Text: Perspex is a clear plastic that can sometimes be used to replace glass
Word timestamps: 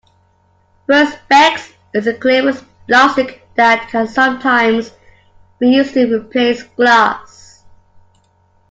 Perspex 0.89 1.73
is 1.93 2.07
a 2.07 2.15
clear 2.15 2.51
plastic 2.87 3.47
that 3.53 3.87
can 3.89 4.07
sometimes 4.07 4.89
be 5.59 5.69
used 5.69 5.93
to 5.93 6.11
replace 6.11 6.63
glass 6.63 7.63